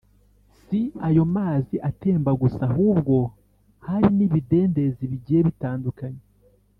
[0.63, 3.15] si ayo mazi atemba gusa; ahubwo
[3.87, 6.23] hari n’ibidendezi bigiye bitandukanye